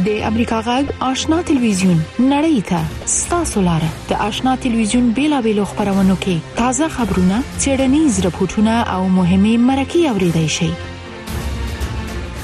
[0.00, 2.80] د امریکا غږ آشنا ټلویزیون نړۍ ته
[3.14, 10.08] ستاسو لاره د آشنا ټلویزیون بیلابېل خبرونه کې تازه خبرونه چېرنیز رپورټونه او مهمه مرکې
[10.08, 10.70] اوريدای شئ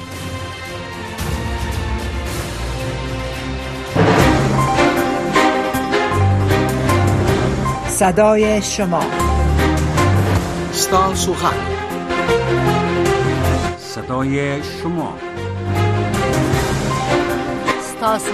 [8.01, 9.07] صدای شما
[10.79, 11.55] 十到暑寒，
[13.81, 15.11] 十到也什么？
[17.81, 18.27] 十到暑。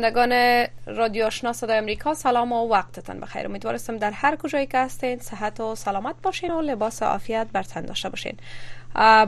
[0.00, 0.64] شنوندگان
[0.96, 5.60] رادیو آشنا صدای آمریکا سلام و وقتتان بخیر امیدوارستم در هر کجایی که هستین صحت
[5.60, 8.36] و سلامت باشین و لباس عافیت بر تن داشته باشین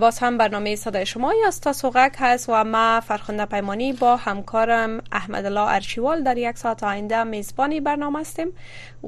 [0.00, 5.02] باز هم برنامه صدای شما از تا سوغک هست و ما فرخنده پیمانی با همکارم
[5.12, 8.48] احمد الله ارچیوال در یک ساعت آینده میزبانی برنامه هستیم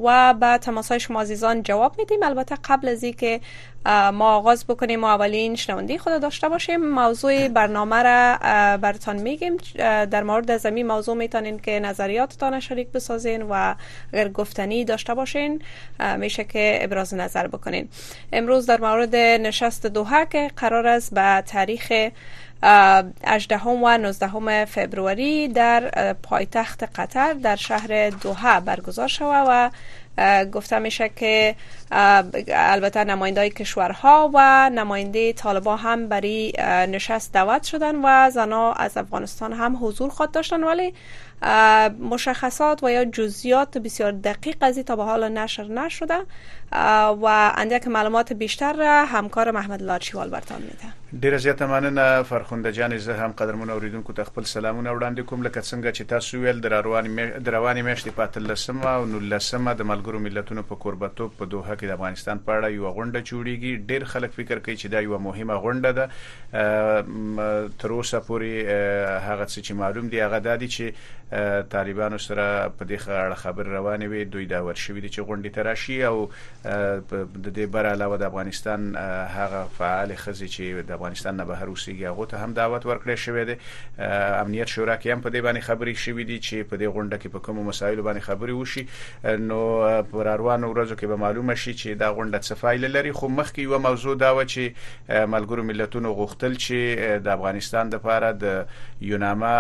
[0.03, 3.41] و به تماس های شما عزیزان جواب میدیم البته قبل از اینکه
[4.13, 8.39] ما آغاز بکنیم و اولین شنوندی خود داشته باشیم موضوع برنامه را
[8.79, 9.57] براتان میگیم
[10.11, 13.75] در مورد زمین موضوع میتونین که نظریاتتان شریک بسازین و
[14.13, 15.63] اگر گفتنی داشته باشین
[16.17, 17.89] میشه که ابراز نظر بکنین
[18.33, 21.93] امروز در مورد نشست دوحه که قرار است به تاریخ
[22.65, 29.71] 18 و 19 فبروری در پایتخت قطر در شهر دوحه برگزار شوه و
[30.45, 31.55] گفته میشه که
[32.53, 38.97] البته نماینده های کشورها و نماینده طالبا هم برای نشست دعوت شدن و زنا از
[38.97, 40.95] افغانستان هم حضور خود داشتن ولی
[42.11, 46.19] مشخصات و یا جزیات بسیار دقیق از تا به حال نشر نشده
[47.23, 52.99] و اندک معلومات بیشتر را همکار محمد لاچیوال برتان میده ډیره زیاته مننه فرخنده جان
[52.99, 56.83] زه هم قدرمن اوریدونکو ته خپل سلامونه وړاندې کوم لکه څنګه چې تاسو ویل در
[56.87, 61.85] روان در رواني میاشتې پاتلسمه او نولسمه د ملګرو ملتونو په قربتوب په دوحه کې
[61.85, 65.61] د افغانستان په اړه یو غونډه جوړیږي ډیر خلک فکر کوي چې دا یو مهمه
[65.67, 68.83] غونډه ده تر اوسه پورې
[69.29, 70.83] هغه څه چې معلوم دی هغه دا دی چې
[71.75, 76.07] طالبانو سره په دې اړه خبر روانې وي دوی دا ورشوي چې غونډې ته راشي
[76.07, 76.29] او
[77.45, 78.85] د دې بر علاوه د افغانستان
[79.39, 83.43] هغه فعال خزي چې د افغانستان نه بهر اوسېږي هغه ته هم دعوت ورکړل شوې
[83.49, 87.17] ده امنیت شورا کې هم په دې باندې خبرې شوې دي چې په دې غونډه
[87.23, 88.85] کې په کومو مسایلو باندې خبرې وشي
[89.49, 89.61] نو
[90.13, 93.61] پر روانو ورځو کې به معلومه شي چې دا غونډه څه فایل لري خو مخکې
[93.69, 94.63] یو موضوع دا و چې
[95.35, 98.49] ملګرو ملتونو غوښتل چې د افغانستان د لپاره د
[99.09, 99.53] یوناما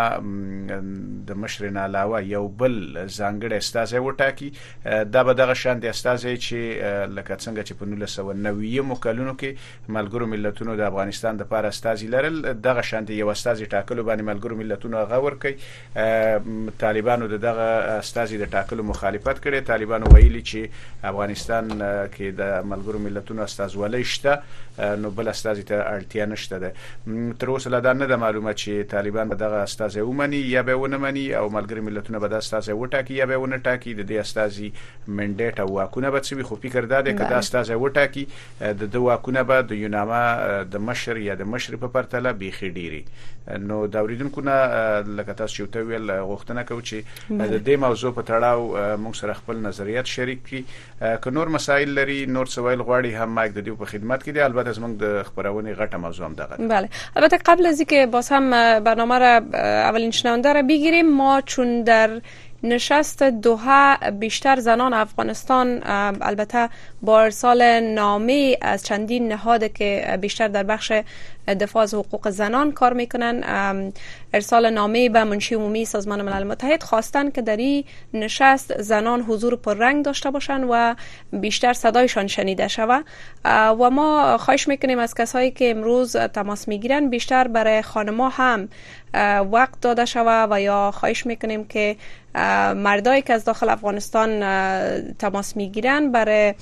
[1.29, 2.75] د مشر ترنه علاوه یو بل
[3.19, 4.53] ځانګړی استازی وټاکي
[5.17, 9.91] دا به دغه شان د استازی چې لکه څنګه چې په 1990 مو کلونو کې
[9.97, 14.61] ملګرو ملتونو د افغانستان د لپاره استازی لرل دغه شان یو استازی ټاکلو باندې ملګرو
[14.63, 22.39] ملتونو غور کوي طالبانو دغه استازی د ټاکلو مخالفت کړي طالبانو ویلي چې افغانستان کې
[22.43, 24.39] د ملګرو ملتونو استازولۍ شته
[25.05, 29.35] نو بل استازی ته اړتیا نشته ده تر اوسه لا دا نه معلومه چې طالبان
[29.45, 33.19] دغه استازی ومني یا به ونه مني او او ملګری ملتونه به د استازي وټاکي
[33.21, 34.71] یا به ونه ټاکي د دې استازي
[35.21, 38.25] منډیټ او واکونه به څه وي خو فکر دا دی چې د استازي وټاکي
[38.83, 40.23] د دوه واکونه به د یونامه
[40.77, 43.03] د مشر یا د مشر په پرتله بیخي ډیری
[43.71, 44.55] نو دا وريدونکو نه
[45.17, 49.41] لکه تاسو یو ته ویل غوښتنه کوي چې د دې موضوع په تړاو موږ سره
[49.41, 53.83] خپل نظریات شریک کړي که نور مسایل لري نور سوال غواړي هم مګ د دې
[53.83, 57.71] په خدمت کې دي البته زموږ د خبرونه غټه موضوع هم دغه بله البته قبل
[57.73, 58.51] از اینکه باز هم
[58.89, 62.21] برنامه را اولین شنونده را بگیریم ما چون در
[62.63, 65.81] نشست دوها بیشتر زنان افغانستان
[66.21, 66.69] البته
[67.03, 70.93] با ارسال نامی از چندین نهاد که بیشتر در بخش
[71.49, 73.93] دفاع از حقوق زنان کار میکنن
[74.35, 77.85] ارسال نامه به منشی عمومی سازمان ملل متحد خواستن که در این
[78.15, 80.95] نشست زنان حضور پررنگ داشته باشن و
[81.33, 83.05] بیشتر صدایشان شنیده شود
[83.45, 88.69] و ما خواهش میکنیم از کسایی که امروز تماس میگیرن بیشتر برای خانما هم
[89.53, 91.97] وقت داده شوه و یا خواهش میکنیم که
[92.75, 94.41] مردایی که از داخل افغانستان
[95.13, 96.55] تماس میگیرن برای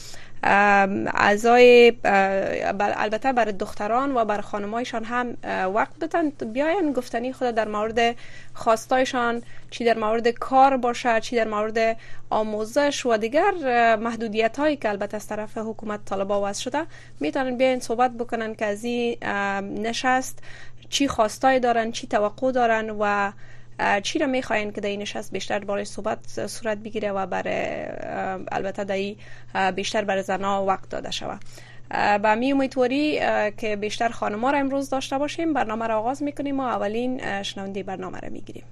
[0.44, 5.36] اعضای البته بر دختران و بر خانمایشان هم
[5.74, 8.16] وقت بتن بیاین گفتنی خود در مورد
[8.54, 11.96] خواستایشان چی در مورد کار باشه چی در مورد
[12.30, 13.52] آموزش و دیگر
[14.00, 16.82] محدودیت هایی که البته از طرف حکومت طالبا وضع شده
[17.20, 19.16] میتونن بیاین صحبت بکنن که از این
[19.86, 20.38] نشست
[20.88, 23.32] چی خواستای دارن چی توقع دارن و
[24.02, 27.84] چی را میخواین که در این نشست بیشتر بارش صحبت صورت بگیره و برای
[28.52, 28.84] البته
[29.54, 31.40] در بیشتر برای زنها وقت داده شود
[32.22, 33.20] به می امیدواری
[33.60, 38.18] که بیشتر خانمها را امروز داشته باشیم برنامه را آغاز میکنیم و اولین شنونده برنامه
[38.20, 38.64] را میگیریم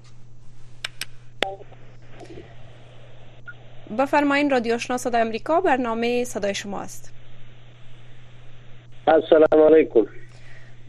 [3.98, 7.12] بفرمایین رادیو آشنا صدای امریکا برنامه صدای شما است
[9.06, 10.06] السلام علیکم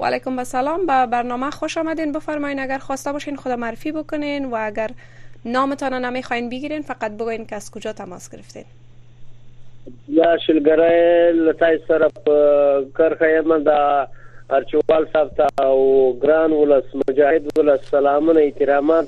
[0.01, 4.55] و علیکم السلام به برنامه خوش آمدین بفرمایین اگر خواسته باشین خدا معرفی بکنین و
[4.55, 4.89] اگر
[5.45, 8.63] نامتان نمیخواین بگیرین فقط بگوین که از کجا تماس گرفتین
[10.07, 12.07] یا شلګرای لطای سره
[12.97, 14.07] کرخه یم دا
[14.49, 19.07] ارچوال صاحب و او ګران ولس مجاهد ولس سلامونه احترامات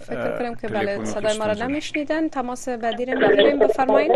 [0.09, 4.11] فکر کنم که بله صدای ما را نمیشنیدن تماس بعدی رو میگیریم بفرمایید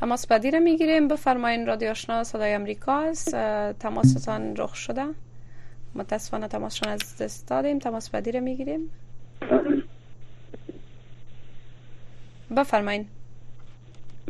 [0.00, 3.30] تماس بدی را میگیریم بفرمایین رادیو آشنا صدای امریکا است
[3.80, 5.04] تماستان رخ شده
[5.94, 8.80] متاسفانه تماسشان از دست دادیم تماس بدی را میگیریم
[12.56, 13.04] بفرمایین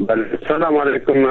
[0.08, 1.24] بله سلام علیکم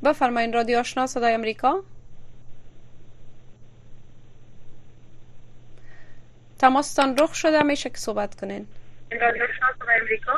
[0.08, 1.70] بفرمایین رادیو آشنا صدای امریکا
[6.64, 8.64] تماستان رخ شده میشه که صحبت کنین
[9.22, 10.32] رادیو آشنا صدای امریکا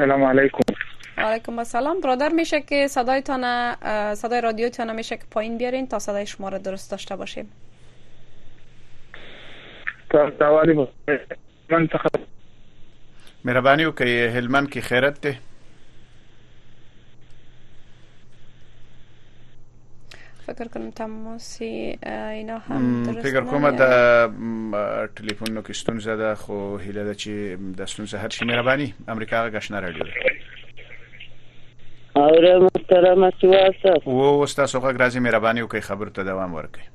[0.00, 0.72] السلام علیکم
[1.22, 3.44] علیکم السلام برادر میشه که صدایتان
[4.14, 7.52] صدای رادیوتان میشه که پایین بیارین تا صدای شما را درست داشته باشیم
[11.70, 11.88] من
[13.44, 15.34] مهربانی وکړئ هلمند کې خیرت ده
[20.54, 27.04] فکر کنم تماس اینا هم درست فکر کنم در تلفن که استون زده خو هیله
[27.04, 30.06] ده چی دستون زه هر چی مهربانی امریکا غش نه راډیو
[32.14, 36.86] اوره محترم تاسو و تاسو غږ راځي مهرباني وکي خبر ته دوام ورکړي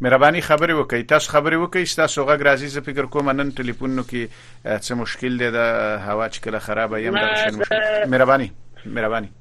[0.00, 4.02] مهرباني خبرې وکړئ تاسو خبرې وکړئ تاسو غږ راځي زه فکر کوم نن ټلیفون نو
[4.02, 4.30] کې
[4.66, 5.56] څه مشکل دی د
[6.08, 8.52] هوا چې کله خراب یم دا مشکل مهرباني
[8.86, 9.32] مهرباني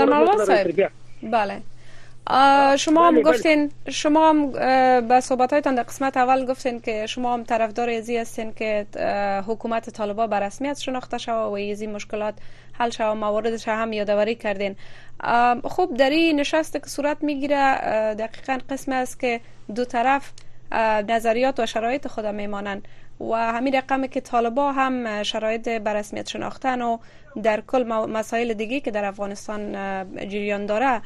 [0.00, 0.80] زموار صاحب
[1.36, 1.56] بله
[2.82, 3.62] شما هم گفتین
[3.96, 4.38] شما هم
[5.08, 8.70] به صحبتهایتان در قسمت اول گفتین که شما هم طرفدار ازی هستین که
[9.48, 12.34] حکومت طالبا به رسمیت شناخته شوه و ازی مشکلات
[12.78, 14.76] حل و مواردش هم یادآوری کردین
[15.64, 17.74] خب در این نشست که صورت میگیره
[18.18, 19.40] دقیقا قسم است که
[19.74, 20.32] دو طرف
[21.08, 22.88] نظریات و شرایط خود میمانند
[23.20, 26.98] و همین رقم که طالبا هم شرایط برسمیت رسمیت شناختن و
[27.42, 29.72] در کل مسائل دیگه که در افغانستان
[30.28, 31.00] جریان داره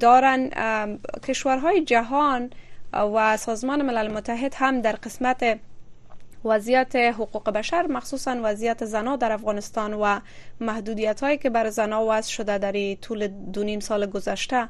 [0.00, 0.98] دارن
[1.28, 2.50] کشورهای جهان
[2.92, 5.58] و سازمان ملل متحد هم در قسمت
[6.44, 10.20] وضعیت حقوق بشر مخصوصا وضعیت زنا در افغانستان و
[10.60, 12.72] محدودیت هایی که بر زنا وضع شده در
[13.02, 14.68] طول دو نیم سال گذشته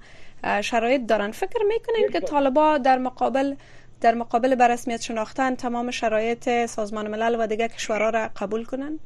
[0.61, 3.54] شرایط دارن فکر میکنین که طالبا در مقابل
[4.00, 8.99] در مقابل بر رسمیت شناختن تمام شرایط سازمان ملل و دیگه کشورها را قبول کنن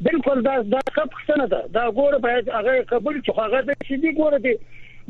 [0.00, 1.90] بالکل دا دا ده دا
[2.22, 3.30] باید هغه قبول چې
[3.70, 4.58] د شدید ګوره دي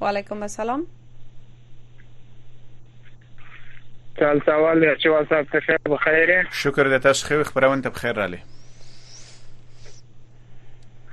[0.00, 0.86] و علیکم السلام
[4.44, 8.38] سوال چې واسه څه بخیر شکر دې تاسو خو خبرونه ته بخیر رالی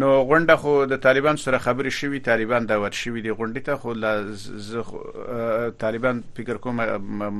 [0.00, 3.90] نو غونډه خو د طالبان سره خبرې شوې طالبان دعوت شوې دي غونډې ته خو
[4.02, 4.12] لا
[5.84, 6.80] طالبان فکر کوم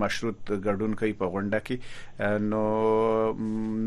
[0.01, 2.63] مشروط ګډون کوي په غونډه کې نو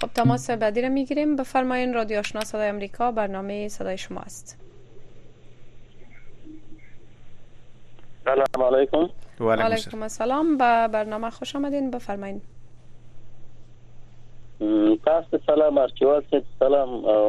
[0.00, 4.46] خب تماس بعدی را میگیریم بفرمایین رادیو آشنا صدای آمریکا برنامه صدای شما است
[8.34, 9.08] سلام علیکم
[9.40, 12.42] و علیکم السلام به برنامه خوش آمدین بفرمایید
[15.04, 16.88] تاسو سلام ارچوال صاحب سلام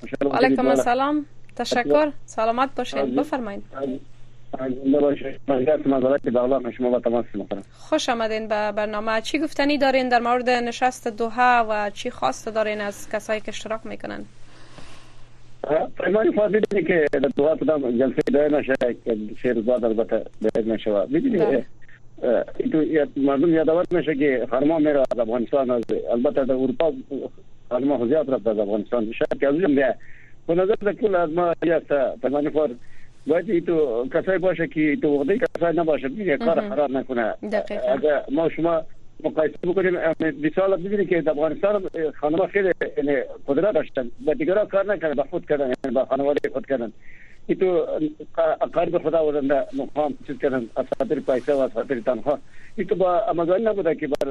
[0.00, 1.26] خوشاله علیکم السلام
[1.56, 3.62] تشکر سلامت باشین بفرمایید
[7.72, 12.80] خوش آمدین به برنامه چی گفتنی دارین در مورد نشست دوها و چی خواست دارین
[12.80, 14.24] از کسایی که اشتراک میکنن
[16.04, 17.04] پیمانی فاضل که
[17.36, 17.56] دوها
[17.90, 18.72] جلسه دایر نشه
[19.04, 20.22] که شیر زاد البته
[20.54, 21.66] دایر نشه ببینید
[23.16, 26.92] مردم یادآور میشه که فرما میره از افغانستان از البته در اروپا
[27.68, 29.94] فرما خو زیاد رفت از افغانستان شاید که از اونجا میاد
[30.46, 32.70] به نظر در کل از ما یست تمام فار
[33.26, 37.34] باید تو کسایی باشه که تو وقتی کسایی نباشه دیگه کار خراب نکنه
[37.92, 38.82] اگر ما شما
[39.24, 39.94] مقایسه بکنیم
[40.46, 41.82] مثال ببینید که در افغانستان
[42.20, 42.72] خانم خیلی
[43.46, 46.92] قدرت داشتن و دیگران کار نکردن به خود کردن یعنی به خانواده خود کردن
[47.48, 47.68] itu
[48.74, 52.38] qarb eh, xudovandda muhim tushirgan asadir paysa va asadir tanho
[52.76, 54.28] itu ba amazon nabuda ki bar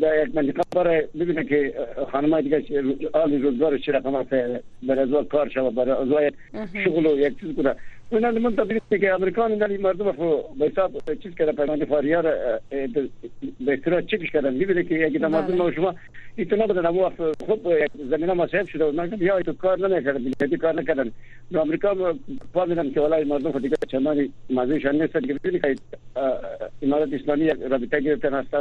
[0.00, 1.58] da ek mantiqa bar bibine ki
[2.12, 2.58] hanıma diga
[3.22, 4.32] ali rozgar şirakamat
[4.82, 6.22] bar azva kar şava bar azva
[6.84, 7.76] şugulu ek çiz kuda
[8.12, 10.92] من المنتظر که امریکا این مردم رو به حساب
[11.22, 12.22] چیز کرده پیمان فاریار
[12.70, 13.08] به
[13.68, 15.94] اختراع چیپش کردن میبینه که یکی مردم شما
[16.38, 17.08] اطلاع بدن او
[17.46, 17.60] خب
[18.10, 21.10] زمینه مصرف شده و مردم یا تو کار نکردن بیتی کار نکردن
[21.52, 21.88] در امریکا
[22.52, 25.76] پا میدم که ولای مردم خود دیگه چندانی مزیشان نیست که ببینید که
[26.82, 28.60] امارت اسلامی رابطه گرفتن هستن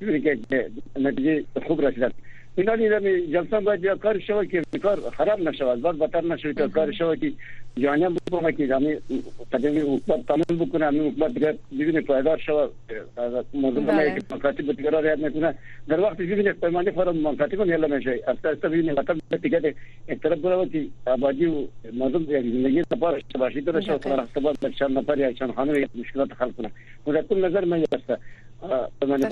[0.00, 2.10] ببینید که نتیجه خوب رسیدن
[2.56, 6.68] اینا دیدم جلسه باید بیا کار شوه که کار خراب نشه البته بهتر نشه که
[6.68, 7.32] کار شوه که
[7.78, 9.00] جانب بکنه که جامعه
[9.52, 12.68] تدبیر حکومت تمام بکنه همین حکومت دیگه ببینه پایدار شوه
[13.54, 15.54] موضوع ما یک مکاتب تکرار یاد نکنه
[15.88, 19.74] در وقت ببینه پیمانه فرم مکاتب نه لمه شي افته افته ببینه مطلب دیگه
[20.08, 25.32] اعتراف بره که آبادی موضوع زندگی سپار شباشی در شوه طرف سبب نشان نفر یا
[25.32, 26.70] چند خانه مشکلات خلق کنه
[27.06, 28.12] متکل نظر من هست
[29.00, 29.28] به من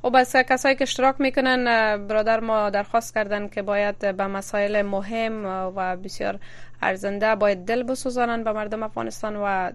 [0.00, 1.64] خوب خب کسایی که اشتراک میکنن
[2.06, 6.38] برادر ما درخواست کردن که باید به مسائل مهم و بسیار
[6.82, 9.70] ارزنده باید دل بسوزانن به مردم افغانستان و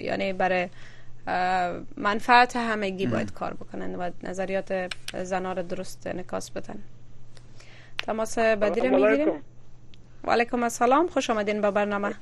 [0.00, 0.68] یعنی برای
[1.96, 6.78] منفعت همگی باید کار بکنن و نظریات زنا درست نکاس بدن
[7.98, 9.28] تماس بدیره میگیریم
[10.24, 12.14] و علیکم السلام خوش آمدین به برنامه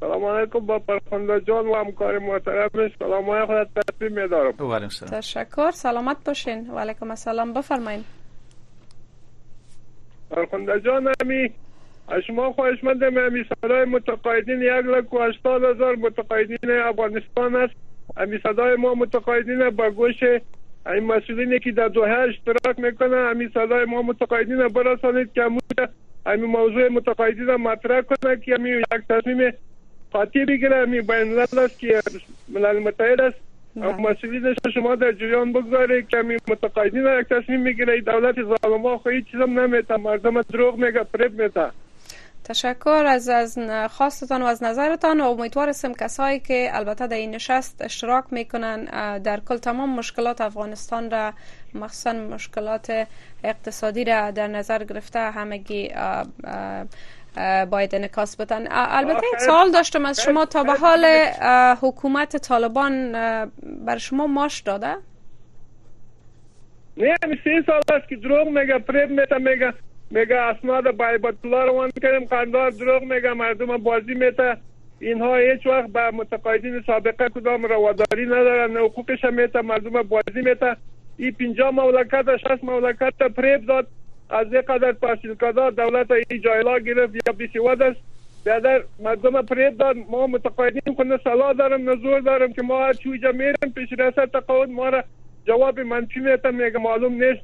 [0.00, 5.10] سلام علیکم با پرخنده جان و همکار محترمش سلام های خودت تصمیم میدارم سلام.
[5.10, 8.04] تشکر سلامت باشین و علیکم السلام بفرماین
[10.30, 11.50] پرخنده جان امی
[12.08, 17.74] از شما خواهش مندم امی صدای متقاعدین یک لک و هشتاد هزار متقاعدین افغانستان است
[18.16, 20.22] امی صدای ما متقاعدین با گوش
[20.86, 25.42] این مسئولینی که در دوحه اشتراک میکنه امی صدای ما متقاعدین برسانید که
[26.26, 29.52] امی موضوع متقاعدین مطرح کنه که امی یک تصمیم
[30.14, 32.00] فاتی که می بینزل است که
[32.48, 33.36] ملل متحد است
[33.76, 39.24] مسئولیت شما در جریان بگذاره که می متقاعدین یک تصمیم میگیرید دولت ظالما ها هیچ
[39.30, 41.68] چیزم نمیته مردم دروغ میگه پریب میته
[42.44, 43.58] تشکر از از
[43.90, 45.68] خواستتان و از نظرتان و امیدوار
[46.00, 48.84] کسایی که البته در این نشست اشتراک میکنن
[49.18, 51.32] در کل تمام مشکلات افغانستان را
[51.74, 53.06] مخصوصا مشکلات
[53.44, 55.90] اقتصادی را در نظر گرفته همگی
[57.70, 61.04] باید انکاس بدن البته این سوال خب، داشتم از خب، شما تا به خب، حال
[61.82, 63.12] حکومت طالبان
[63.86, 64.88] بر شما ماش داده
[66.96, 69.72] نه می سه سال است که دروغ میگه پریب میته میگه
[70.10, 70.84] میگه اسناد
[71.42, 74.56] دلار روان کردیم قندار دروغ میگه مردم بازی میته
[75.00, 80.76] اینها هیچ وقت به متقاعدین سابقه کدام رواداری ندارن حقوقش میتا مردم بازی میتا
[81.16, 83.86] این پینجا مملکت شست مولکت پریب داد
[84.30, 85.34] از این قدر تحصیل
[85.70, 87.98] دولت ای جایلا گرفت یا بیسواد است
[88.44, 92.92] بیادر مردم پرید داد ما متقاعدین که نه صلاح دارم نه دارم که ما هر
[92.92, 95.04] چویجا میرم پیش ریاست تقاعد ما را
[95.46, 97.42] جواب منفی میتم میگه معلوم نیست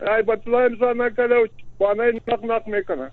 [0.00, 1.46] عیبت امضا نکرده و
[1.78, 3.10] بانه نق نق میکنه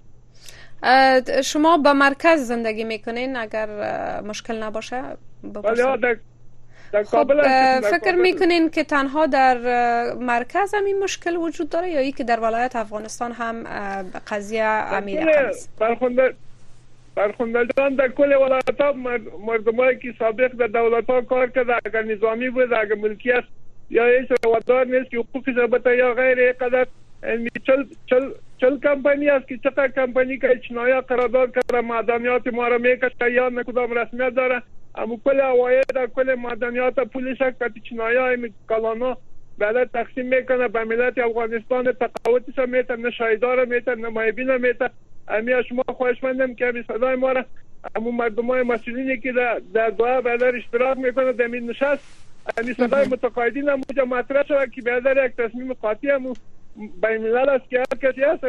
[1.43, 3.67] شما به مرکز زندگی میکنین اگر
[4.27, 5.03] مشکل نباشه
[6.93, 7.33] خب
[7.81, 9.57] فکر میکنین که تنها در
[10.19, 13.63] مرکز هم این مشکل وجود داره یا ای که در ولایت افغانستان هم
[14.27, 15.21] قضیه امیر
[17.77, 18.93] جان در کل ولایت ها
[19.47, 23.47] مردمایی که سابق در دولت ها کار کرده اگر نظامی بود اگر ملکی است
[23.89, 26.87] یا ایش روادار نیست که حقوقی ضبطه یا غیر قدر
[27.23, 32.67] یعنی چل, چل, چل کمپانی است که چقدر کمپانی که قرار قرارداد کرده معدنیات ما
[32.67, 34.63] را میکشه یا کدام رسمیت داره
[35.23, 39.17] کل عواید و کل مدنیات پولش وقتی چینایی های کلانا
[39.57, 44.89] بله تقسیم میکنه به ملت افغانستان تقاوتش هم میتن نشایدار میتن نمایبین میتن
[45.27, 47.45] امی شما خواهشمندم که همی صدای ما را
[47.95, 49.31] امو مردم های مسئولینی که
[49.73, 52.07] در دعا بله اشتراک میکنه در نشست
[52.57, 56.33] امی صدای متقاعدین هم مطرح شده که بله یک تصمیم قاطی هم
[57.01, 58.43] بین است که هر کسی هست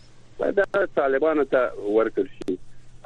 [0.59, 2.57] دا طالبانو ته ورکړ شي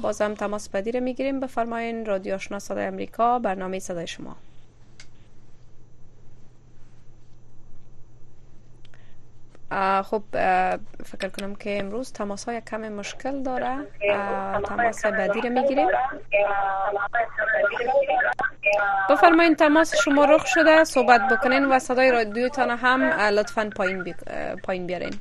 [0.02, 4.36] بازم تماس پدیر میگیریم بفرمایین رادیو آشنا صدای امریکا برنامه صدای شما
[10.04, 10.22] خب
[11.04, 13.76] فکر کنم که امروز تماس های کم مشکل داره
[14.68, 15.88] تماس بعدی رو میگیریم
[19.10, 24.14] بفرمایین تماس شما رخ شده صحبت بکنین و صدای تان هم لطفا پایین, بی...
[24.62, 25.20] پایین بیارین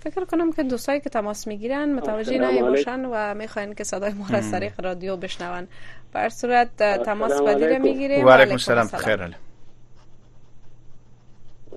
[0.00, 4.26] فکر کنم که دوستایی که تماس میگیرن متوجه نهی باشن و میخواین که صدای ما
[4.30, 5.66] را از طریق رادیو بشنون
[6.12, 9.34] بر صورت تماس را میگیریم و علیکم السلام خیر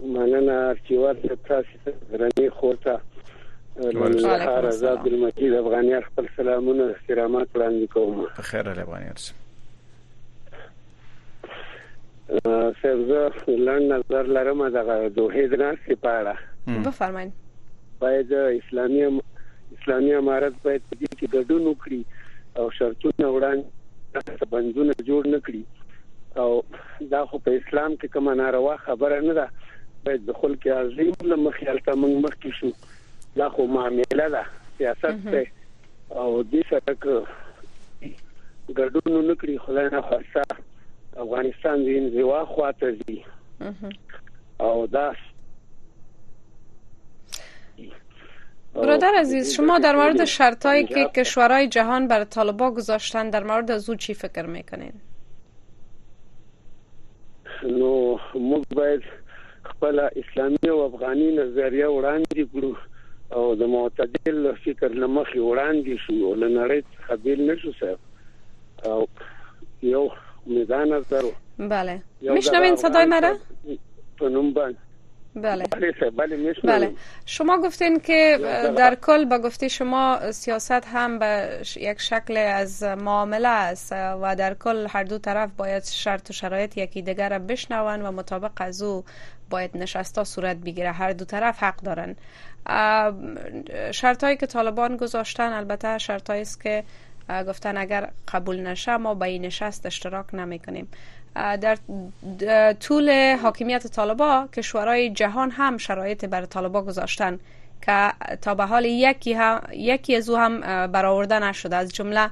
[0.05, 1.67] مننه ارچیوار ته تاسو
[2.11, 2.99] غرنی خورته
[3.93, 9.15] لنهار آزاد عبدالمجید افغانیار خپل سلامونه احترامات وړاندې کوم خیر علی افغانیار
[12.43, 13.31] صاحب زه
[13.81, 17.29] نظر لرم دغه دوه د سپاره په بفرمایئ
[18.01, 19.19] باید اسلامي
[19.81, 22.01] اسلامي امارت باید په دې کې ګډون وکړي
[22.61, 25.61] او شرطونه وړاندې بندونه جوړ نکړي
[26.43, 26.51] او
[27.13, 29.47] دا خو په اسلام کې کوم ناروا خبره نه ده
[30.07, 32.71] باید د خلک عظیم لمخې الته موږ مخکې شو
[33.41, 34.43] دا خو معاملې ده
[34.79, 35.41] سیاست ته
[36.21, 40.43] او دې سره ګډون نکړي خلای نه خاصه
[41.25, 43.17] افغانستان دین زوا خواته دي
[44.67, 45.07] او دا
[48.73, 53.89] برادر عزیز شما در مورد شرطایی که کشورهای جهان بر طالبا گذاشتن در مورد از
[53.89, 54.93] او چی فکر میکنین؟
[57.63, 59.01] نو موږ باید
[59.63, 62.77] خپل اسلامي او افغاني نظریه وړاندې کړو
[63.35, 67.99] او د معتدل فکر لمخې وړاندې شو له نړۍ قبول نشو صاحب
[68.85, 69.07] او
[69.81, 70.09] یو
[70.45, 73.35] میدان درو بله میشنوین صدای مرا؟
[74.19, 74.77] په نوم باندې
[75.35, 75.63] بله
[76.13, 76.93] بله, بله.
[77.25, 78.37] شما گفتین که
[78.77, 84.53] در کل به گفتی شما سیاست هم به یک شکل از معامله است و در
[84.53, 88.81] کل هر دو طرف باید شرط و شرایط یکی دیگر را بشنون و مطابق از
[88.81, 89.03] او
[89.49, 92.15] باید نشستا صورت بگیره هر دو طرف حق دارن
[93.91, 96.83] شرط که طالبان گذاشتن البته شرط است که
[97.47, 100.87] گفتن اگر قبول نشه ما به این نشست اشتراک نمی کنیم
[101.35, 101.77] در
[102.79, 107.39] طول حاکمیت طالبا کشورهای جهان هم شرایط بر طالبا گذاشتن
[107.85, 109.37] که تا به حال یکی,
[109.71, 112.29] یکی از او هم برآورده نشده از جمله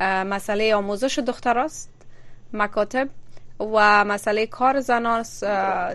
[0.00, 1.90] مسئله آموزش دختراست
[2.52, 3.08] مکاتب
[3.60, 5.24] و مسئله کار زنان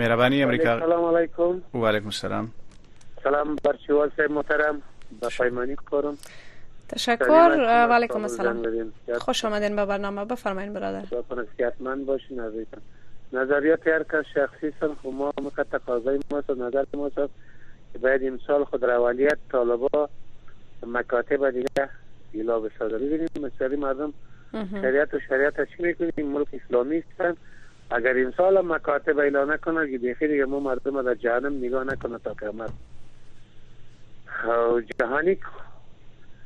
[0.00, 2.50] مهرباني امریکا السلام علیکم و علیکم السلام
[3.28, 4.82] سلام برشوال صاحب محترم
[5.22, 6.18] با پیمانی کارم
[6.88, 7.28] تشکر
[7.58, 8.62] و علیکم السلام
[9.20, 11.02] خوش آمدین به برنامه بفرمایید برادر
[11.80, 12.80] من باشین عزیزم
[13.32, 17.28] نظریات هر کس شخصی سن خب ما مکه تقاضای ما نظر ما که
[18.02, 20.08] باید امسال خود روالیت طالبا
[20.86, 21.88] مکاتب دیگه
[22.32, 24.12] ایلا بسازه ببینیم مثلی مردم
[24.82, 27.36] شریعت و شریعت چی میکنیم ملک اسلامی هستن
[27.90, 32.18] اگر امسال هم مکاتب ایلا نکنه که دیخی دیگه ما مردم در جهنم نگاه نکنه
[32.18, 32.70] تا قیامت
[34.26, 35.38] خب، جهانی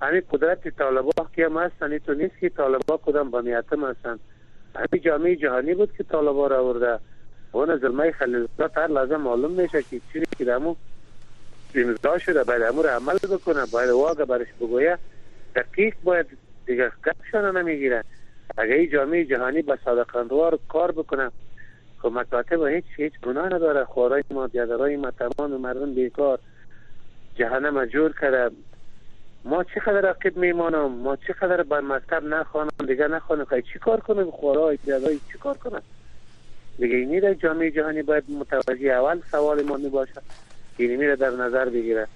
[0.02, 4.18] همین قدرت طالبا که هم هستن تو نیست که طالبا کدام با میاتم هستن
[4.76, 6.98] همین جامعه جهانی بود که طالبا را آورده
[7.52, 10.74] اون ظلمه خلیل هر لازم معلوم میشه که چیزی که دمو
[11.74, 14.98] امضا شده باید امور عمل بکنه باید واقع برش بگویه
[15.54, 16.26] دقیق باید
[16.66, 18.04] دیگه گپشان نمیگیره
[18.58, 21.30] اگه این جامعه جهانی به صادقاندوار کار بکنه
[22.02, 26.38] خب مکاتب هیچ هیچ گناه نداره خورای ما بیادرای ما تمام مردم بیکار
[27.36, 28.50] جهنم جور کرده
[29.44, 34.30] ما چقدر رقیب میمانم ما چقدر به مکتب نخوانم دیگه نخوانم خیلی چی کار کنم
[34.30, 35.82] خورای جدای چی کار کنم
[36.78, 40.26] دیگه اینی در جامعه جهانی باید متوجه اول سوال ما میباشه، باشه
[40.76, 42.06] اینی میره در نظر بگیره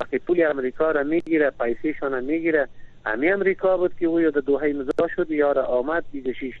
[0.00, 2.68] وقتی پول امریکا را میگیره پیسیشان را میگیره
[3.06, 6.54] امی امریکا بود که او یاد دو مزا شد یا را آمد دیگه شیش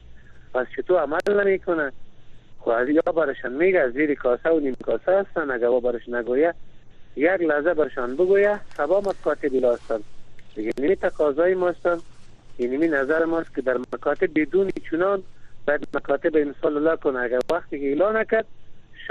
[0.54, 1.92] پس چطور عمل نمیکنه
[2.60, 6.54] خب از یا برشن میگه زیر کاسه و نیم کاسه هستن اگه برش نگویه
[7.16, 10.00] یک لحظه برشان بگویه سبا مکاتب الاستن
[10.56, 12.00] یعنی تقاضای ماستم
[12.58, 15.22] یعنی نظر ماست که در مکاتب بدون چنان
[15.68, 18.46] باید مکاتب امسال الله کنه اگر وقتی که اعلان نکرد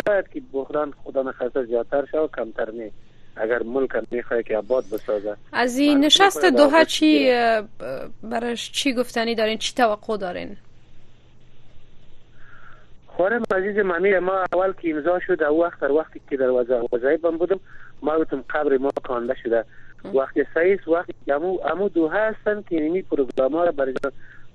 [0.08, 2.92] شاید که بحران خدا نخواسته زیادتر شد و کمتر نه
[3.36, 7.30] اگر ملک میخواه که آباد بسازه از این نشست دوها چی
[8.24, 10.58] برش چی گفتنی دارین چی توقع دارین
[13.18, 17.38] خانم عزیز ممیر ما اول که امضا شد او وقت در وقتی که در وظایفم
[17.38, 17.60] بودم
[18.02, 19.66] ما گفتم قبر ما کانده شده
[20.16, 23.94] وقتی سیس وقتی امو امو دو هستن که اینی پروگرام ها را برای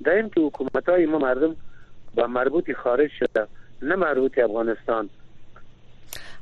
[0.06, 1.56] این که حکومت های ما مردم
[2.14, 3.46] با مربوط خارج شده
[3.82, 5.10] نه مربوط افغانستان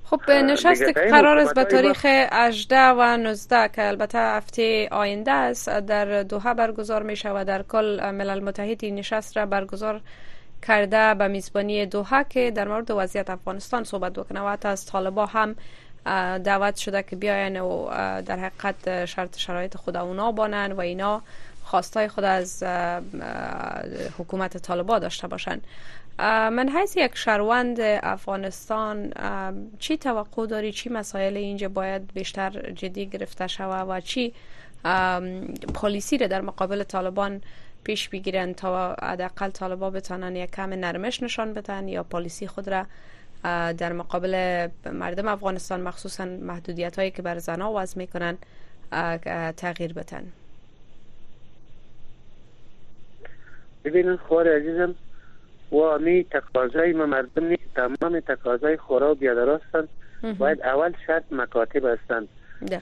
[0.05, 6.23] خب نشست قرار است به تاریخ 18 و 19 که البته هفته آینده است در
[6.23, 10.01] دوحه برگزار می شود در کل ملل متحد این نشست را برگزار
[10.67, 15.27] کرده به میزبانی دوحه که در مورد وضعیت افغانستان صحبت بکنه و حتی از طالبا
[15.27, 15.57] هم
[16.39, 17.87] دعوت شده که بیاین و
[18.27, 21.23] در حقیقت شرط شرایط خدا اونا بانن و اینا
[21.65, 22.63] خواستای خود از
[24.19, 25.61] حکومت طالبا داشته باشن
[26.23, 29.13] من حیث یک شهروند افغانستان
[29.79, 34.35] چی توقع داری چی مسائل اینجا باید بیشتر جدی گرفته شوه؟ و چی
[35.75, 37.41] پالیسی را در مقابل طالبان
[37.85, 42.85] پیش بگیرن تا حداقل طالبا بتانن یک کم نرمش نشان بتن یا پالیسی خود را
[43.73, 48.39] در مقابل مردم افغانستان مخصوصا محدودیت هایی که بر زنها وضع میکنن
[49.57, 50.23] تغییر بتن
[53.85, 54.95] ببینن خوار عزیزم
[55.71, 59.59] و امی تقاضای ما مردم نیست تمام تقاضای خورا و بیادر
[60.39, 62.29] باید اول شرط مکاتب هستند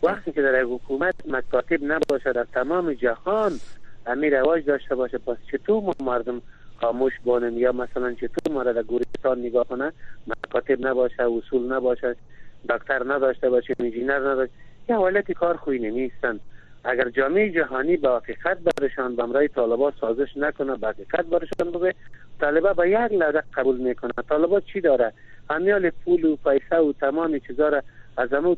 [0.03, 3.61] وقتی که در حکومت مکاتب نباشه در تمام جهان
[4.07, 6.43] امی رواج داشته باشه پس چطور مردم
[6.81, 9.93] خاموش بانن یا مثلا چطور تو را در گورستان نگاه کنه
[10.27, 12.17] مکاتب نباشه اصول نباشه
[12.69, 14.55] دکتر نداشته باشه انجینر نداشته
[14.89, 16.41] یا حالتی کار خوی نمیستن
[16.85, 21.95] اگر جامعه جهانی به حقیقت برشان بمرای طالبا سازش نکنه به حقیقت برشان بگه
[22.41, 25.13] طالبا به یک لحظه قبول میکنه طالبا چی داره
[25.51, 27.83] همیال پول و پیسه و تمام چیزا را
[28.17, 28.57] از امو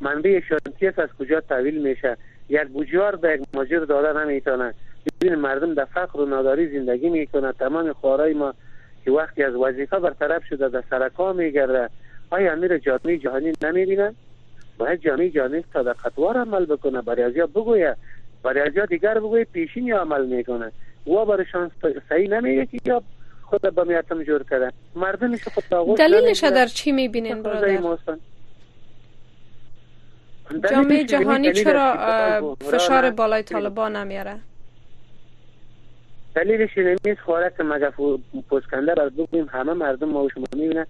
[0.00, 2.16] منبع شانتیس از کجا تحویل میشه
[2.48, 4.74] یک بوجیار به یک ماجر دادن نمیتونه
[5.20, 8.54] ببین مردم در فقر و ناداری زندگی میکنه تمام خوارای ما
[9.04, 11.88] که وقتی از وظیفه برطرف شده در سرکا میگرده
[12.30, 14.14] آیا امیر جامعه جهانی نمیبینه
[14.78, 15.64] باید جامعه جهانی
[16.04, 17.96] قطوار عمل بکنه برای از بگویه
[18.42, 20.72] برای از دیگر بگویه پیشین یا عمل میکنه
[21.06, 21.70] و شانس
[22.08, 23.02] صحیح نمیگه که یا
[23.42, 27.96] خود به میتم جور کرده مردمش خود تاغوت دلیلش در چی میبینین برادر؟
[30.70, 34.36] جامعه جهانی چرا فشار بالای طالبان نمیاره؟
[36.34, 38.18] دلیلش اینه نیست خوراک مگف و
[38.50, 40.86] پسکنده را بگویم همه مردم ما و شما میبینن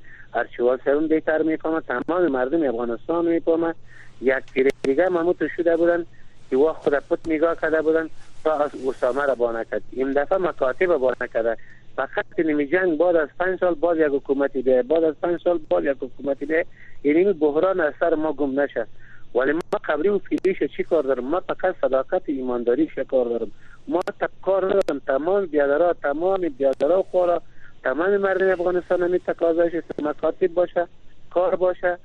[0.56, 3.74] چوال سرون دیتر میپامن تمام مردم افغانستان میپامن
[4.22, 6.06] یک پیره دیگه مموت شده بودن
[6.50, 8.08] که وا خود پت نگاه کرده بودن
[8.44, 11.56] تا از اسامه را بانه کرد این دفعه مکاتب بانه کرده
[11.96, 15.58] فقط نمی جنگ بعد از پنج سال باز یک حکومتی ده بعد از پنج سال
[15.68, 16.66] باز یک حکومتی ده
[17.04, 18.86] یعنی بحران از سر ما گم نشد
[19.34, 23.50] ولی ما قبری و فیلیش چی کار دارم ما فقط صداقت ایمانداریش کار دارم
[23.88, 27.38] ما تکار دادم تمام بیادرا تمام بیادرا و
[27.84, 29.72] تمام مردم افغانستان همی تقاضایش
[30.02, 30.86] مکاتب باشه
[31.30, 31.98] کار باشه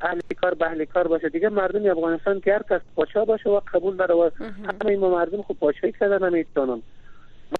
[0.00, 3.96] اهل کار به کار باشه دیگه مردم افغانستان که هر کس پاشا باشه و قبول
[3.96, 4.32] داره
[4.82, 6.82] همه ما مردم خو خب پاشایی کردن نمیتونم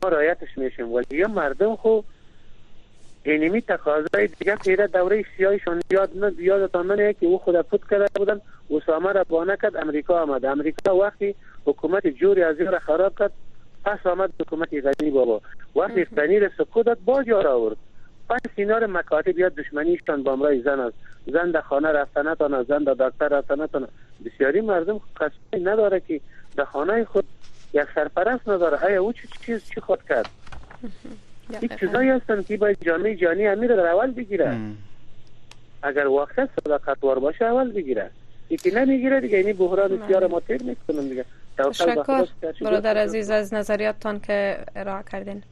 [0.03, 2.05] ما رایتش میشیم ولی یه مردم خو خب
[3.25, 6.71] اینمی تقاضای دیگه پیره دوره سیاهشون یاد نه یاد
[7.21, 8.41] که او خود فوت کرده بودن
[8.71, 11.35] اسامه را بانه کرد امریکا آمد امریکا وقتی
[11.67, 13.33] حکومت جوری از را خراب کرد
[13.85, 15.41] پس آمد حکومت غنی بابا
[15.77, 17.77] وقتی غنی را سکوت داد باز یار آورد
[18.31, 20.97] پس اینا رو مکاتب یاد دشمنیشان با امرای زن است
[21.33, 23.87] زن در خانه رفته نتانه زن در دکتر رفته نتانه
[24.25, 26.21] بسیاری مردم قصدی نداره که
[26.57, 27.25] در خانه خود
[27.73, 30.29] یک سرپرست نداره ایا او چه چیز چی خود کرد
[31.61, 34.59] این چیزایی هستن که باید جامعه جانی امیر در اول بگیره
[35.83, 38.11] اگر واقعا صداقتوار باشه اول بگیره
[38.51, 41.25] یکی نمیگیره دیگه یعنی بحران بسیار ما تیر میکنم دیگه
[41.59, 42.27] تشکر
[42.61, 45.43] برادر عزیز از نظریاتتان که ارائه کردین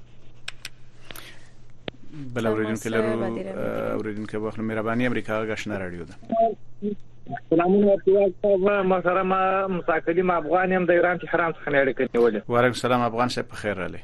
[2.34, 3.22] بل اوریدونکو لرو
[3.96, 6.14] اوریدونکو په خپل مهرباني امریکا غاښنا راډیو ده
[7.50, 9.26] سلامونه ورکوم محترم
[9.72, 13.82] مساکلیم افغان يم د ایران تهران څخه اړیکه نیولې وعلیکم السلام افغان شه په خیر
[13.84, 13.98] علي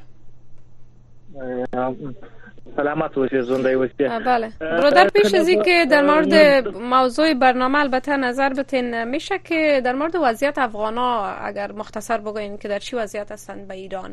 [2.76, 8.48] سلامت باشید زنده باشید بله برادر پیش از اینکه در مورد موضوع برنامه البته نظر
[8.48, 13.68] بتین میشه که در مورد وضعیت افغانا اگر مختصر بگوین که در چی وضعیت هستند
[13.68, 14.10] به ایران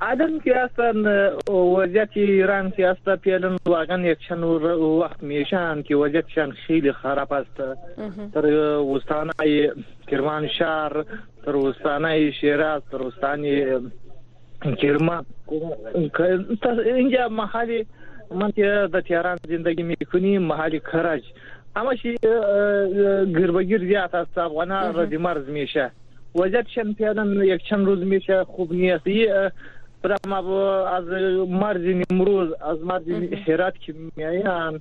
[0.00, 0.92] عدم که اصلا
[1.78, 7.56] وضعیت ایران که اصلا پیلن واقعا یک چند وقت میشن که وضعیتشان خیلی خراب است
[8.34, 8.46] تر
[8.80, 9.32] وستانه
[10.06, 11.04] کرمانشار
[11.44, 13.78] تر وستانه شیراز تر وستانه
[14.62, 15.22] Girmem.
[16.98, 17.86] İnce mahalli
[18.40, 21.22] من چې د تهران ژوندۍ مې کونی محلي خرج
[21.80, 22.10] اما شي
[23.36, 25.86] ګربګیر زیات است افغانا ردی مرز میشه
[26.38, 29.08] وضعیت شمپیونن یک چند روز میشه خوب نیست
[30.02, 30.32] برام
[30.96, 31.06] از
[31.62, 33.04] مرز نیمروز از مرز
[33.48, 34.80] هرات که میان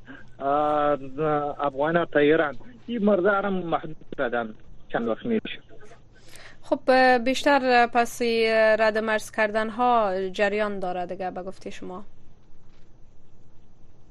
[1.67, 2.55] افغانا تا ایران
[2.87, 4.47] این مرزارم محدود کردن
[4.91, 5.59] چند وقت میشه
[6.69, 6.91] خب
[7.25, 8.21] بیشتر پس
[8.79, 12.03] رد مرز کردن ها جریان داره دیگه به گفته شما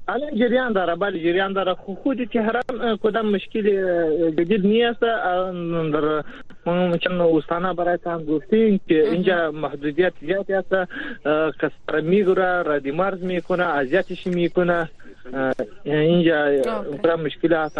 [0.07, 2.63] الان جریان داره بله جریان داره خود تهران
[3.03, 3.63] کدام مشکل
[4.31, 6.23] جدید نیست در
[6.65, 10.73] ما چند استانه برای هم گفتیم که اینجا محدودیت زیادی هست
[11.59, 14.89] کسر میگره ردی مرز میکنه اذیتش میکنه
[15.85, 16.61] اینجا
[16.97, 17.79] کدام مشکل هست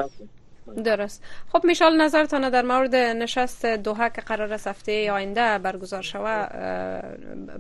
[0.86, 6.46] درست خب میشال نظرتان در مورد نشست دوها که قرار است هفته آینده برگزار شوه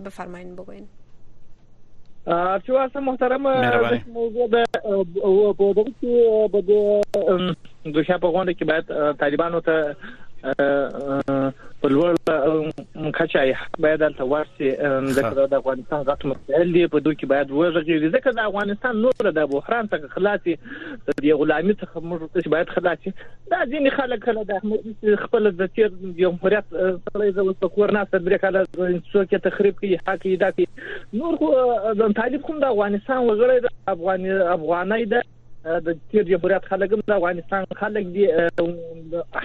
[0.05, 0.87] بفرمایین بگوین
[2.67, 3.41] چو اصلا محترم
[4.13, 4.63] موضوع به
[5.57, 6.61] بوده که به
[7.91, 9.95] دوشه په غونډه که باید طالبانو ته
[10.41, 12.11] په لوړ
[13.17, 13.53] کچای
[13.85, 14.69] باید د ورسي
[15.17, 19.31] ذکر د افغانستان غټ مسایل دی په دوی کې باید وژغړي ځکه د افغانستان نور
[19.37, 20.53] د بحران څخه خلاصي
[21.21, 23.13] د غلامي څخه موږ ته باید خلاصي
[23.55, 25.89] دا ځین خلک کله د احمد خپل د تیر
[26.21, 28.67] جمهوریت سره د وسکور نه صدر کله
[29.11, 33.65] څوک تخریب کوي حق یې دا کوي نور خو د طالب کوم د افغانستان وګړي
[33.65, 35.27] د افغاني افغاني د
[35.85, 38.25] د تیر جمهوریت خلک هم د افغانستان خلک دي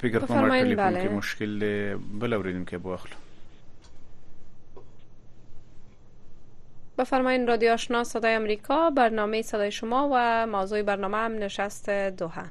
[0.03, 1.51] فکر کوم راکړي کوم مشکل
[2.25, 3.17] بلوریدونکو بوخلو
[6.99, 12.41] بفرمایین رادیو آشنا صدای امریکا برنامه صدای شما و موضوع برنامه هم نشست دوها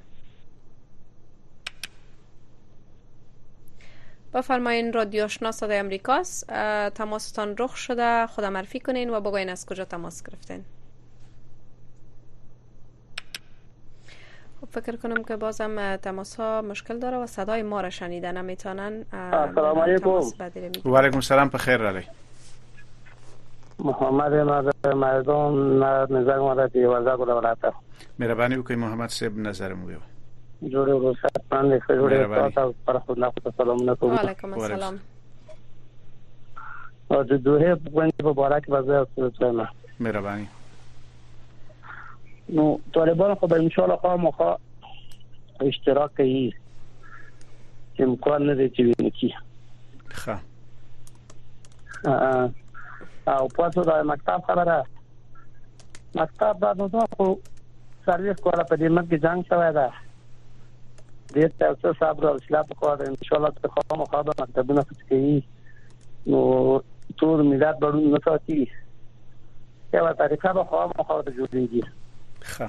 [4.34, 6.40] بفرمایین رادیو آشنا صدای تماس
[6.94, 10.64] تماستان رخ شده خدا معرفی کنین و بگوین از کجا تماس گرفتین
[14.60, 19.04] خب، فکر کنم که بازم تماس ها مشکل داره و صدای ما را شنیده نمیتونن
[19.12, 20.10] السلام علیکم
[20.84, 22.00] و علیکم
[23.84, 24.34] محمد
[24.94, 27.72] مردم نظر ما را دیوالده گل ولاته
[28.18, 29.98] مهرباني وکي محمد صاحب نظر مو یو
[30.68, 32.12] جوړ ورسات باندې جوړ
[32.54, 34.98] تاسو پر خو نه کو سلام نه کوم وعليكم السلام
[37.12, 39.06] او د دوه په مبارک بازار
[39.38, 39.68] سره
[40.00, 40.46] مهرباني
[42.48, 44.56] نو طالبان خو به ان شاء الله قام مخا
[45.72, 46.52] اشتراک کوي
[48.08, 49.30] امکان نه دی چې ونکي
[50.22, 50.36] ښه
[53.36, 54.76] او پوسو د مکتب خبره
[56.20, 57.26] مکتب دا نو خو
[58.08, 62.62] سرویس کوله په دې مګ کې ځان شوی دا دې ته اوس صاحب راو شلا
[62.70, 65.38] په کور ان شاء الله ته خو مخه به مکتبونه څه کوي
[66.34, 66.40] نو
[67.24, 71.82] ټول ملت بړون نه ساتي یو طریقه به خو مخه ته جوړیږي
[72.54, 72.68] ښه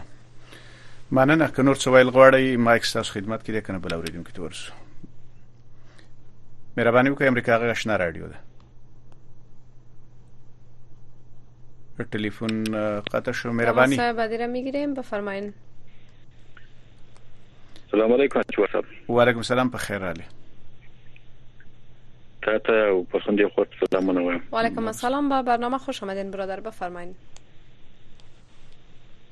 [1.17, 4.71] مننه که نور څه ویل غواړی مایک ستاسو خدمت کې کنه بل اوریدونکو ته ورسو
[4.91, 8.39] مهرباني وکړئ امریکا غږ شنا رادیو ده
[12.03, 12.63] تلفن
[13.01, 15.53] قطع شو مهربانی صاحب را میگیریم بفرمایین
[17.91, 20.23] سلام علیکم چوار صاحب و علیکم السلام بخیر علی
[22.41, 26.59] تا ته او پسندې خو سلامونه وایم و علیکم السلام به برنامه خوش آمدین برادر
[26.59, 27.15] بفرمایید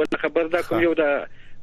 [0.00, 1.12] بل خبر دا کوم یو دا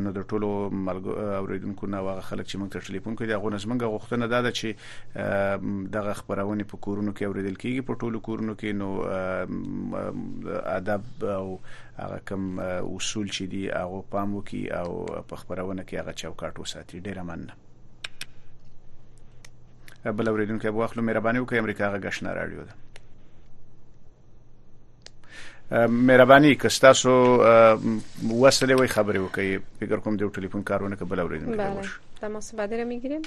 [0.04, 0.48] نو د ټولو
[0.86, 4.70] مرګ اوریدونکو نه واغ خلک چې موږ ته ټلیفون کوي هغه نسمنګ غوښتنه ده چې
[5.98, 8.90] دغه خبرونه په کورونو کې اوریدل کیږي په ټولو کورونو کې نو
[10.76, 11.04] ادب
[11.36, 11.48] او
[12.00, 17.04] هغه کوم اصول چې دی هغه پام وکي او په خبرونه کې هغه چوکاټ وساتي
[17.10, 17.54] ډیره مننه
[20.22, 22.74] بل اوریدونکو به واخلو مهرباني وکړئ امریکا غږ آشنا رادیو ده
[25.72, 27.12] مهرباني که تاسو
[28.42, 31.88] وصله وي خبرې وکړي فکر کوم د ټلیفون کارونه کبل اوریدم بله
[32.22, 33.22] تماس بعد را میگیریم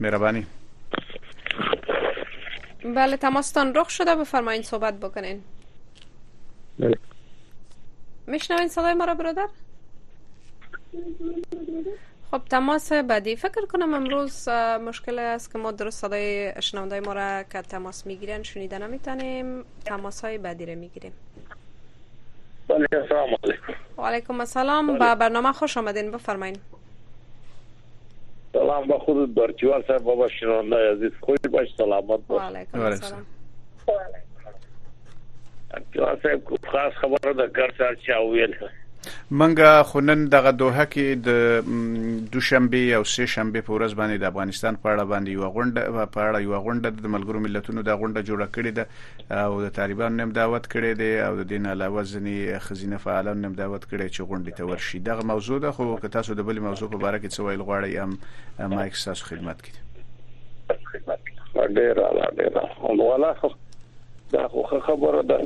[0.00, 0.46] مهربانی
[2.84, 5.40] بله تماستان رخ شده بفرمایین صحبت بکنین
[6.78, 6.98] بله
[8.26, 9.48] میشنوین صدای ما را برادر
[12.34, 14.48] خب تماس بعدی فکر کنم امروز
[14.88, 20.24] مشکل است که ما درست صدای شنونده ما را که تماس میگیرن شنیده نمیتونیم تماس
[20.24, 21.12] های بعدی را میگیریم
[22.68, 26.58] بله السلام علیکم و علیکم السلام به برنامه خوش آمدین بفرمایید
[28.52, 33.26] سلام با خود برچوان سر بابا شنونده عزیز خوش باش سلامت باش و علیکم السلام
[35.70, 38.54] برچوان صاحب خاص خبر در کار سر چاویل
[39.38, 44.24] منګه خو نن دغه دوه کې د دوشنبه او سه شنبه په ورځ باندې د
[44.32, 48.20] افغانستان په اړه باندې یو غونډه په اړه یو غونډه د ملګرو ملتونو د غونډه
[48.28, 48.84] جوړه کړې ده
[49.42, 53.54] او د طالبانو نیم دعوت کړي دي او د دین علاوه ځنې خزینه فعالانو نیم
[53.62, 56.88] دعوت کړي چې غونډه ته ورشي دغه موضوع ده خو که تاسو د بل موضوع
[56.94, 59.72] په اړه کې څه ویل غواړئ هم ما تاسو خدمت کې
[60.92, 61.18] خدمت
[61.54, 62.56] ډیر ډیر
[63.10, 63.32] والا
[64.32, 65.36] دا خو خبره ده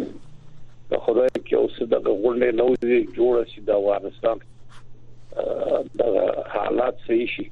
[0.91, 4.36] د خدای کې اوس دغه غونډې نوځي جوړ شي د افغانستان
[6.01, 6.03] د
[6.55, 7.47] حالات صحیح شي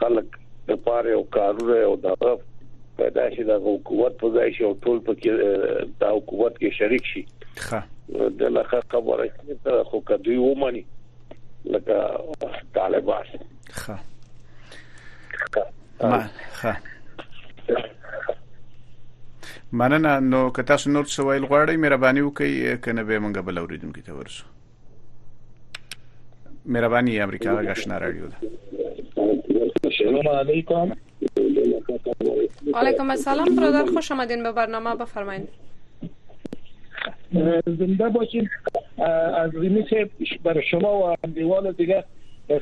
[0.00, 0.28] خلک
[0.68, 2.32] د پاره او کارونه او دغه
[2.98, 5.30] پیدا شي د حکومت په ځای شي او ټول په کې
[6.02, 7.80] د حکومت کې شریک شي ښه
[8.42, 10.84] د لخه خبره چې ته خو کدی ومني
[11.76, 11.96] لکه
[12.80, 13.24] طالبان
[13.80, 13.96] ښه
[16.60, 16.74] ښه
[19.72, 24.00] مننه نو که تاسو نور څه ویل غواړئ مهرباني وکړئ کنه به موږ بل اوریدونکو
[24.00, 24.44] ته ورسو
[26.74, 28.38] مهرباني امریکا غږ آشنا راډیو ده
[30.00, 30.86] سلام علیکم
[32.82, 35.48] علیکم السلام برادر خوش آمدین به برنامه بفرمایید
[37.32, 38.44] زنده باشین
[39.42, 39.84] از زمین
[40.44, 41.98] برای شما و همدیوال دیگه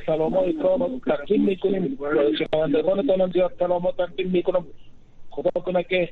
[0.05, 1.97] سلام های اکرام تقدیم میکنیم
[2.39, 4.65] شنوندگانتان هم زیاد سلام ها تقدیم میکنم
[5.35, 6.09] خدا کنه که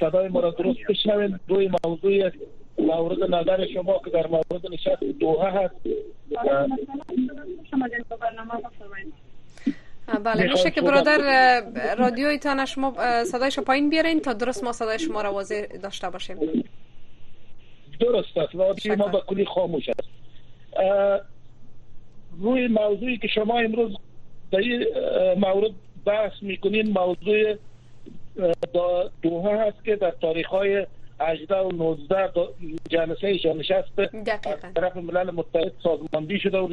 [0.00, 2.30] صدای ما را درست بشنویم دوی موضوع
[2.78, 5.74] مورد نظر شما که در مورد نشست دوحه هست
[10.24, 12.94] بله میشه که برادر رادیوی تان شما
[13.24, 16.64] صدایش پایین بیارین تا درست ما صدای شما را واضح داشته باشیم
[18.00, 20.10] درست است رادیو ما به کلی خاموش است
[22.38, 23.96] روی موضوعی که شما امروز
[24.50, 24.84] در این
[25.36, 25.70] مورد
[26.06, 27.54] بحث میکنین موضوع
[29.22, 30.86] دوها هست که در تاریخ های
[31.20, 32.28] 18 و 19
[32.88, 36.68] جلسه ایشان نشست از طرف ملل متحد سازماندی شده و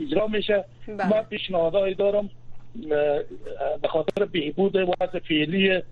[0.00, 1.10] اجرا میشه ما بله.
[1.10, 2.30] من پیشنهادهایی دارم
[3.82, 5.82] به خاطر بهبود وضع فعلی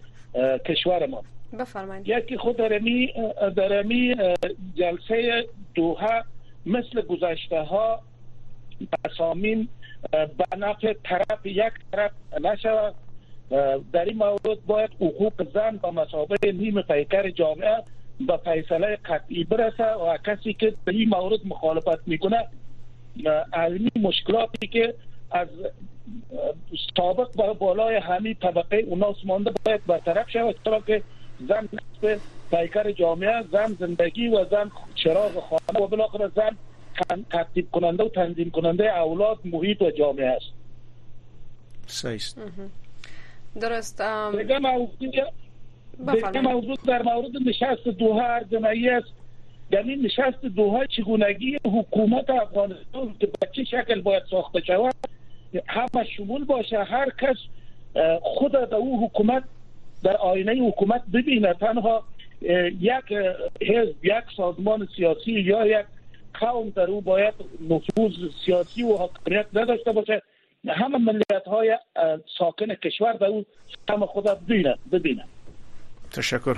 [0.66, 1.22] کشور ما
[1.58, 3.14] بفرمایید یکی خود درمی
[3.56, 4.14] درمی
[4.74, 5.44] جلسه
[5.74, 6.22] دوها
[6.66, 8.00] مثل گذشته ها
[9.04, 9.68] تصامیم
[10.12, 12.94] به نفع طرف یک طرف نشود
[13.92, 17.82] در این مورد باید حقوق زن به مسابقه نیم پیکر جامعه
[18.20, 22.46] به فیصله قطعی برسه و کسی که در این مورد مخالفت میکنه
[23.52, 24.94] علمی مشکلاتی که
[25.30, 25.48] از
[26.96, 31.02] سابق به بالای همین طبقه اوناس مانده باید برطرف شود چرا که
[31.48, 32.20] زن نصف
[32.50, 36.56] پیکر جامعه زن زندگی و زن چراغ خانه و بالاخره زن
[37.30, 40.52] ترتیب کننده و تنظیم کننده اولاد محیط و جامعه است
[43.60, 44.02] درست
[44.38, 44.58] دیگه
[46.42, 49.06] موضوع در مورد نشست دوها جمعی است
[49.70, 54.94] یعنی نشست دوها چگونگی حکومت افغانستان که به چه شکل باید ساخته شود
[55.68, 57.36] همه شمول باشه هر کس
[58.22, 59.44] خود در او حکومت
[60.04, 62.04] در آینه حکومت ببینه تنها
[62.80, 63.04] یک
[63.68, 65.86] حزب یک سازمان سیاسی یا یک
[66.40, 67.34] قوم در او باید
[67.70, 68.12] نفوذ
[68.46, 70.22] سیاسی و حاکمیت نداشته باشه
[70.72, 71.78] همه ملیت های
[72.38, 73.44] ساکن کشور به او
[73.90, 74.24] هم خود
[74.92, 75.24] ببینه
[76.10, 76.56] تشکر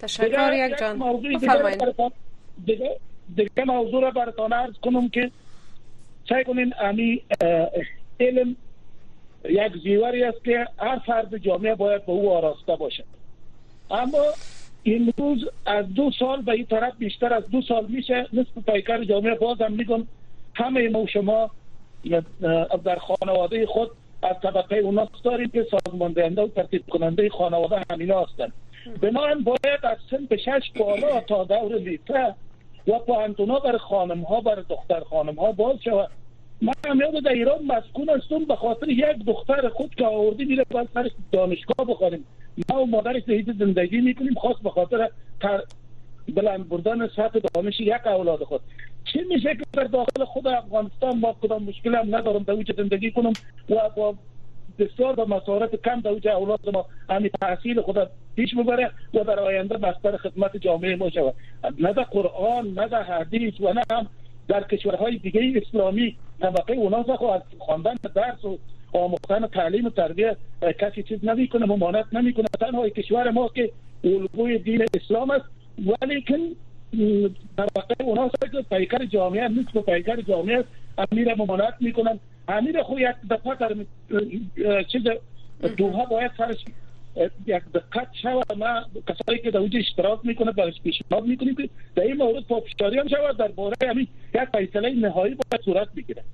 [0.00, 1.20] تشکر یک جان
[2.66, 2.96] دیگه,
[3.36, 5.30] دیگه موضوع را براتان عرض کنم که
[6.28, 7.22] سعی کنین امی
[8.20, 8.56] علم
[9.44, 13.04] یک زیوری است که هر فرد جامعه باید به او آراسته باشد
[13.90, 14.18] اما
[15.18, 19.34] روز از دو سال به این طرف بیشتر از دو سال میشه نصف پیکر جامعه
[19.34, 20.06] بازم هم میگم
[20.54, 21.50] همه ما شما
[22.84, 23.90] در خانواده خود
[24.22, 28.52] از طبقه اونا داریم که سازمان و ترتیب کننده خانواده همینا هستن
[29.00, 31.88] بنابراین باید از سن شش بالا تا دور
[32.86, 36.08] یا و پانتونا بر خانم ها بر دختر خانم ها باز شود
[36.62, 40.88] من هم در ایران مسکون هستم به خاطر یک دختر خود که آوردی میره باید
[40.94, 42.24] سر دانشگاه بخوریم
[42.70, 45.10] ما و مادر سهید زندگی میکنیم خاص به خاطر
[46.36, 48.60] بلند بردن سطح دانش یک اولاد خود
[49.12, 53.10] چه میشه که در داخل خود افغانستان ما کدام مشکل هم ندارم در اوج زندگی
[53.10, 53.32] کنم
[53.70, 54.14] و با
[54.78, 59.40] بسیار به مسارت کم در اوج اولاد ما همی تحصیل خود پیش ببره و در
[59.40, 61.34] آینده بستر خدمت جامعه ما شود
[61.78, 64.06] نه در قرآن نه در حدیث و نه هم
[64.48, 68.58] در کشورهای دیگه اسلامی طبقه اونا زخو از خواندن درس و
[68.92, 70.36] آموختن تعلیم و تربیه
[70.80, 71.20] کسی چیز
[71.54, 73.70] ممانت نمی کنه تنها کشور ما که
[74.04, 75.44] الگوی دین اسلام است
[77.56, 80.64] در واقع اونا که پیکر جامعه نیست و پیکر جامعه
[81.12, 82.18] امیر ممانعت میکنن
[82.48, 83.74] امیر خو یک دفعه در
[84.82, 85.02] چیز
[85.76, 86.56] دوها باید سرش
[87.46, 92.16] یک دقت شود ما کسایی که در اشتراک میکنه برش پیشنهاد میکنیم که در این
[92.16, 96.24] مورد پاپشاری هم شود در باره همین یعنی یک فیصله نهایی با صورت بگیره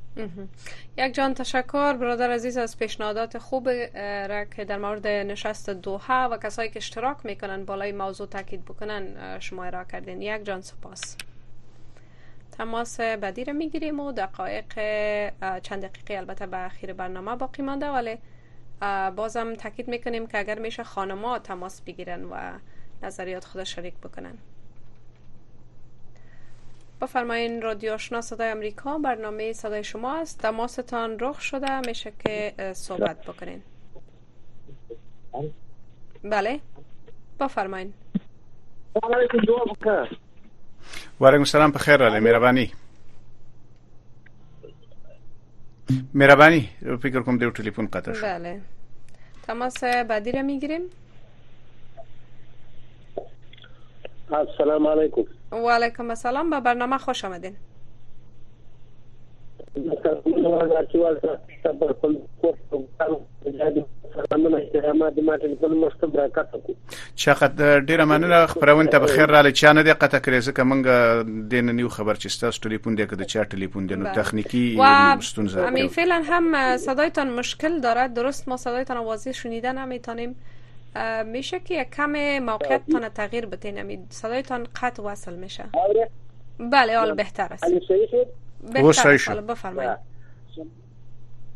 [0.98, 3.68] یک جان تشکر برادر عزیز از پیشنهادات خوب
[4.28, 9.02] را که در مورد نشست دوها و کسایی که اشتراک میکنن بالای موضوع تاکید بکنن
[9.40, 11.16] شما را کردین یک جان سپاس
[12.52, 14.74] تماس بدی را میگیریم و دقایق
[15.60, 18.16] چند دقیقه البته به اخیر برنامه باقی مانده ولی
[19.16, 22.52] بازم تاکید میکنیم که اگر میشه خانما تماس بگیرن و
[23.02, 24.38] نظریات خود شریک بکنن
[27.00, 33.24] بفرمایین رادیو آشنا صدای امریکا برنامه صدای شما است تماستان رخ شده میشه که صحبت
[33.26, 33.62] بکنین
[36.24, 36.60] بله
[37.40, 37.94] بفرمایین
[38.94, 38.98] و
[41.18, 42.70] علیکم السلام بخیر علی
[46.14, 46.68] مهربانی
[47.02, 48.60] فکر کنم دیو تلفن قطع شد بله
[49.42, 50.80] تماس بعدی را میگیریم
[54.32, 55.22] السلام علیکم
[55.52, 57.56] و علیکم السلام به برنامه خوش آمدین
[67.16, 67.56] شخت
[67.86, 70.82] ډیره مننه خبرونه ته بخیر را لچا نه دی قطه کړی ځکه مونږ
[71.52, 75.66] د نن یو خبر چې تاسو ټلیفون دی کده چا ټلیفون دی نو تخنیکی مستونزه
[75.66, 80.36] همین فعلا هم صدایتان مشکل دارد درست ما صدایتان واضح شنیدن نمیتونیم
[81.32, 82.16] میشه که یک کم
[82.50, 85.64] موقعیت تان تغییر بتین صدایتان قطع وصل میشه
[86.76, 87.64] بله حال بهتر است
[88.68, 90.12] بفرمایید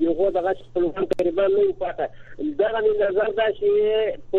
[0.00, 2.08] یو خو دغه خپلوان تقریبا نه پاته
[2.58, 3.68] دغه نظر دا چې
[4.30, 4.38] په